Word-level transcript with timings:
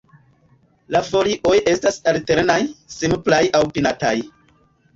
La 0.95 1.01
folioj 1.09 1.53
estas 1.75 2.01
alternaj, 2.13 2.57
simplaj 2.97 3.43
aŭ 3.61 3.65
pinataj. 3.79 4.17